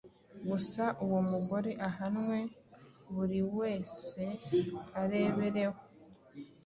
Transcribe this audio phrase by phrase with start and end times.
[0.49, 2.37] gusa uwo mugore ahanwe
[3.15, 4.21] buri wese
[5.01, 5.79] arebereho